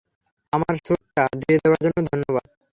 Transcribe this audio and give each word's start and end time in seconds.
আমার 0.53 0.73
স্যুটটা 0.77 1.23
ধুয়ে 1.39 1.57
দেবার 1.61 1.79
জন্য 1.85 1.97
ধন্যবাদ। 2.11 2.45